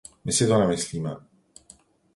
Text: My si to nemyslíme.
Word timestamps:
My 0.23 0.31
si 0.33 0.45
to 0.47 0.57
nemyslíme. 0.59 1.13